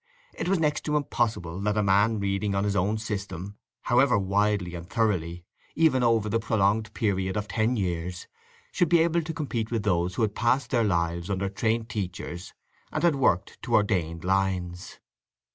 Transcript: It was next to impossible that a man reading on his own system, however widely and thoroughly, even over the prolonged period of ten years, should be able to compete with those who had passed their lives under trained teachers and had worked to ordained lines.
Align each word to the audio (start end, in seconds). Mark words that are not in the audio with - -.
It 0.33 0.47
was 0.49 0.57
next 0.57 0.81
to 0.85 0.97
impossible 0.97 1.61
that 1.61 1.77
a 1.77 1.83
man 1.83 2.19
reading 2.19 2.55
on 2.55 2.63
his 2.63 2.75
own 2.75 2.97
system, 2.97 3.59
however 3.83 4.17
widely 4.17 4.73
and 4.73 4.89
thoroughly, 4.89 5.45
even 5.75 6.01
over 6.01 6.27
the 6.27 6.39
prolonged 6.39 6.91
period 6.95 7.37
of 7.37 7.47
ten 7.47 7.75
years, 7.75 8.25
should 8.71 8.89
be 8.89 9.01
able 9.01 9.21
to 9.21 9.31
compete 9.31 9.69
with 9.69 9.83
those 9.83 10.15
who 10.15 10.23
had 10.23 10.33
passed 10.33 10.71
their 10.71 10.83
lives 10.83 11.29
under 11.29 11.49
trained 11.49 11.87
teachers 11.87 12.51
and 12.91 13.03
had 13.03 13.15
worked 13.15 13.61
to 13.61 13.75
ordained 13.75 14.23
lines. 14.23 14.97